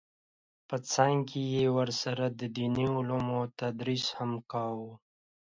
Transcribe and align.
په 0.67 0.75
څنګ 0.93 1.17
کې 1.29 1.41
یې 1.55 1.65
ورسره 1.77 2.25
د 2.39 2.41
دیني 2.55 2.87
علومو 2.95 3.39
تدریس 3.59 4.05
هم 4.17 4.31
کاوه 4.51 4.91